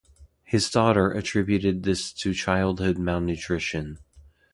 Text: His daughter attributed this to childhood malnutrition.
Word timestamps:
His 0.43 0.67
daughter 0.71 1.11
attributed 1.11 1.83
this 1.83 2.11
to 2.13 2.33
childhood 2.33 2.97
malnutrition. 2.97 3.99